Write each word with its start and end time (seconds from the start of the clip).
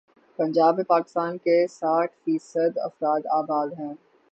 پنجاب 0.39 0.75
میں 0.75 0.83
پاکستان 0.85 1.37
کے 1.37 1.57
ساٹھ 1.69 2.11
فی 2.23 2.37
صد 2.43 2.77
افراد 2.83 3.25
آباد 3.33 3.79
ہیں۔ 3.79 3.93